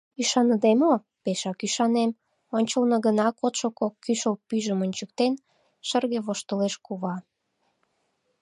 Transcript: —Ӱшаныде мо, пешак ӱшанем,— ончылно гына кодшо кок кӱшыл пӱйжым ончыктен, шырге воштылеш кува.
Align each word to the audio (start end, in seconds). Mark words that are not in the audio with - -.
—Ӱшаныде 0.21 0.71
мо, 0.81 0.93
пешак 1.23 1.59
ӱшанем,— 1.67 2.11
ончылно 2.57 2.97
гына 3.05 3.27
кодшо 3.39 3.67
кок 3.79 3.93
кӱшыл 4.03 4.35
пӱйжым 4.47 4.79
ончыктен, 4.85 5.33
шырге 5.87 6.19
воштылеш 6.25 6.75
кува. 6.85 7.15